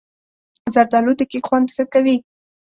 زردالو 0.73 1.13
د 1.17 1.21
کیک 1.31 1.43
خوند 1.47 1.67
ښه 1.75 1.83
کوي. 1.93 2.17